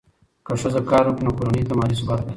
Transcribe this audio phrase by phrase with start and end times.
[0.45, 2.29] که ښځه کار وکړي، نو کورنۍ ته مالي ثبات راځي.